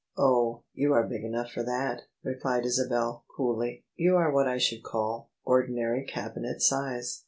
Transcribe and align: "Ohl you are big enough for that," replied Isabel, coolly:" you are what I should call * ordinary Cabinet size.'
"Ohl 0.17 0.63
you 0.73 0.93
are 0.93 1.05
big 1.05 1.21
enough 1.23 1.51
for 1.51 1.61
that," 1.61 2.01
replied 2.23 2.65
Isabel, 2.65 3.23
coolly:" 3.37 3.85
you 3.95 4.15
are 4.15 4.31
what 4.31 4.47
I 4.47 4.57
should 4.57 4.81
call 4.81 5.29
* 5.37 5.43
ordinary 5.45 6.03
Cabinet 6.07 6.59
size.' 6.63 7.19